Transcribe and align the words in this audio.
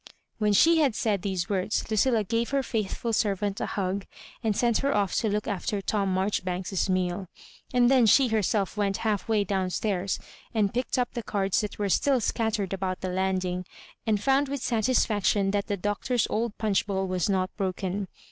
When 0.39 0.51
she 0.51 0.79
had 0.79 0.95
said 0.95 1.21
these 1.21 1.47
words, 1.47 1.83
Lueilla 1.91 2.23
gave 2.27 2.49
her 2.49 2.63
faithful 2.63 3.13
servant 3.13 3.61
a 3.61 3.67
hug, 3.67 4.07
and 4.43 4.57
sent 4.57 4.79
her 4.79 4.95
off 4.95 5.13
to 5.17 5.29
look 5.29 5.47
after 5.47 5.79
Tom 5.79 6.11
Marjoribanks's 6.11 6.89
meal; 6.89 7.27
and 7.71 7.87
then 7.87 8.07
she 8.07 8.29
herself 8.29 8.75
went 8.75 8.97
half 9.05 9.29
way 9.29 9.43
down 9.43 9.69
stairs 9.69 10.17
and 10.55 10.73
picked 10.73 10.97
up 10.97 11.13
the 11.13 11.21
cards 11.21 11.61
that 11.61 11.77
were 11.77 11.87
still 11.87 12.19
scattered 12.19 12.73
about 12.73 13.01
the 13.01 13.09
landing, 13.09 13.63
and 14.07 14.19
found 14.19 14.49
with 14.49 14.63
satisfaction 14.63 15.51
that 15.51 15.67
the 15.67 15.77
doctor's 15.77 16.25
old 16.31 16.57
punch 16.57 16.87
bowl 16.87 17.05
was 17.05 17.29
not 17.29 17.55
broken. 17.55 18.07